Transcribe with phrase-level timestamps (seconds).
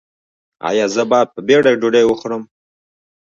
[0.69, 2.43] ایا زه باید په بیړه ډوډۍ وخورم؟